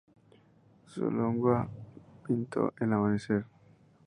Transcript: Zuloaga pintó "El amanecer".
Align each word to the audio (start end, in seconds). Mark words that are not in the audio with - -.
Zuloaga 0.87 1.69
pintó 2.23 2.73
"El 2.79 2.91
amanecer". 2.91 3.45